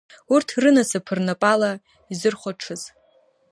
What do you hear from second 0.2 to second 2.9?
Урҭ рынасыԥ рнапала изырхәаҽыз.